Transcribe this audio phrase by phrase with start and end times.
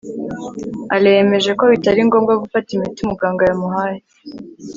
[0.93, 3.99] alain yemeje ko bitari ngombwa gufata imiti umuganga yamuhaye